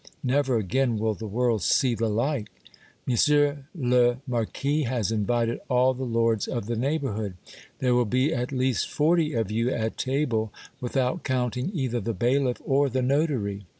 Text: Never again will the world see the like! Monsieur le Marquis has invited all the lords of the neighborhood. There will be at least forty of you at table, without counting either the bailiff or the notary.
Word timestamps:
Never 0.23 0.57
again 0.57 0.97
will 0.97 1.13
the 1.13 1.27
world 1.27 1.61
see 1.61 1.93
the 1.93 2.09
like! 2.09 2.49
Monsieur 3.05 3.65
le 3.75 4.17
Marquis 4.25 4.81
has 4.85 5.11
invited 5.11 5.59
all 5.69 5.93
the 5.93 6.05
lords 6.05 6.47
of 6.47 6.65
the 6.65 6.75
neighborhood. 6.75 7.35
There 7.77 7.93
will 7.93 8.05
be 8.05 8.33
at 8.33 8.51
least 8.51 8.89
forty 8.89 9.33
of 9.35 9.51
you 9.51 9.69
at 9.69 9.99
table, 9.99 10.51
without 10.79 11.23
counting 11.23 11.69
either 11.75 11.99
the 11.99 12.15
bailiff 12.15 12.59
or 12.65 12.89
the 12.89 13.03
notary. 13.03 13.67